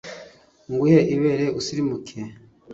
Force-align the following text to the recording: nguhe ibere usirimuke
nguhe 0.69 0.99
ibere 1.15 1.45
usirimuke 1.59 2.19